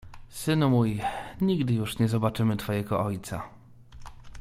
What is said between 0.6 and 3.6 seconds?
mój, nigdy już nie zobaczymy twojego ojca."